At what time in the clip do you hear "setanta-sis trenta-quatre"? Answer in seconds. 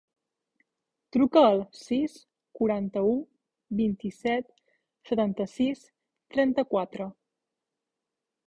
5.11-7.11